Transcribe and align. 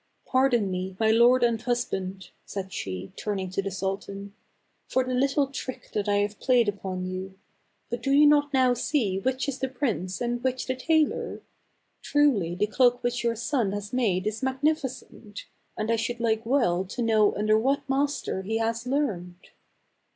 Pardon 0.25 0.71
me, 0.71 0.97
my 0.99 1.11
lord 1.11 1.43
and 1.43 1.61
hus 1.61 1.85
band," 1.85 2.31
said 2.43 2.73
she, 2.73 3.13
turning 3.15 3.51
to 3.51 3.61
the 3.61 3.69
sultan," 3.69 4.33
for 4.89 5.03
the 5.03 5.13
little 5.13 5.45
trick 5.45 5.91
that 5.93 6.09
I 6.09 6.15
have 6.15 6.39
played 6.39 6.67
upon 6.67 7.05
you. 7.05 7.37
But 7.91 8.01
do 8.01 8.11
you 8.11 8.25
not 8.25 8.51
now 8.51 8.73
see 8.73 9.19
which 9.19 9.47
is 9.47 9.59
the 9.59 9.67
prince 9.69 10.19
and 10.19 10.41
212 10.41 10.41
THE 10.41 10.53
CAB 10.53 10.65
AVAN. 10.65 11.05
* 11.07 11.11
which 11.11 11.11
the 11.11 11.13
tailor? 11.15 11.41
Truly 12.01 12.55
the 12.55 12.65
cloak 12.65 13.03
which 13.03 13.23
your 13.23 13.35
son 13.35 13.73
has 13.73 13.93
made 13.93 14.25
is 14.25 14.41
magnificent, 14.41 15.45
and 15.77 15.91
I 15.91 15.97
should 15.97 16.19
like 16.19 16.47
well 16.47 16.83
to 16.83 17.01
know 17.03 17.35
under 17.35 17.55
what 17.59 17.87
master 17.87 18.41
he 18.41 18.57
has 18.57 18.87
learned." 18.87 19.51